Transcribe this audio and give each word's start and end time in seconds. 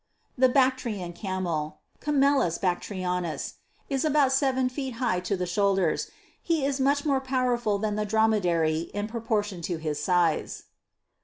"17. 0.37 0.49
The 0.49 0.53
Bactrian 0.55 1.13
Camel, 1.13 1.77
Camelus 2.01 2.57
Bactrianus, 2.57 3.53
is 3.87 4.03
about 4.03 4.31
seven 4.31 4.67
feet 4.67 4.95
high 4.95 5.19
to 5.19 5.37
the 5.37 5.45
shouders: 5.45 6.09
he 6.41 6.65
is 6.65 6.79
much 6.79 7.05
more 7.05 7.21
powerful 7.21 7.77
than 7.77 7.95
the 7.97 8.05
Dromedary 8.07 8.89
in 8.95 9.05
proportion 9.07 9.61
to 9.61 9.77
his 9.77 10.03
size. 10.03 10.63